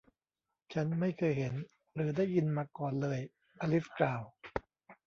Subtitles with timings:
[0.73, 1.53] ฉันไม่เคยเห็น
[1.93, 3.19] หรือได้ยินมาก่อนเลย
[3.61, 4.21] อลิซกล่าว